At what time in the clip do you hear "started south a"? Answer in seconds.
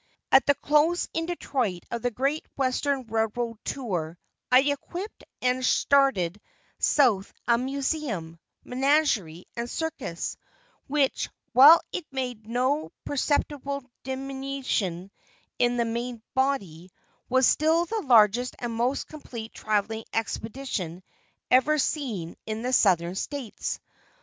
5.63-7.59